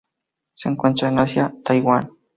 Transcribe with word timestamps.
Se 0.55 0.67
encuentran 0.67 1.13
en 1.13 1.19
Asia: 1.19 1.53
Taiwán. 1.63 2.09